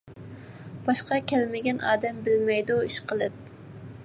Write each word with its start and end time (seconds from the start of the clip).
باشقا 0.87 1.19
كەلمىگەن 1.33 1.83
ئادەم 1.91 2.25
بىلمەيدۇ، 2.29 2.81
ئىشقىلىپ. 2.89 3.41